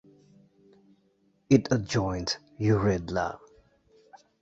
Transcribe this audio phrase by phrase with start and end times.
[1.51, 3.37] It adjoins Uraidla.